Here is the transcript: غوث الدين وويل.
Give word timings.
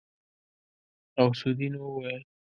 غوث 1.19 1.41
الدين 1.47 1.73
وويل. 1.77 2.23